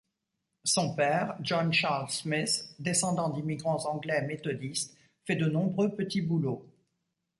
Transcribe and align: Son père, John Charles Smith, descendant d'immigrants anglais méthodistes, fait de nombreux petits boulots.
Son 0.63 0.95
père, 0.95 1.35
John 1.43 1.71
Charles 1.71 2.09
Smith, 2.09 2.65
descendant 2.79 3.29
d'immigrants 3.29 3.85
anglais 3.85 4.23
méthodistes, 4.23 4.97
fait 5.25 5.35
de 5.35 5.45
nombreux 5.47 5.95
petits 5.95 6.21
boulots. 6.23 6.65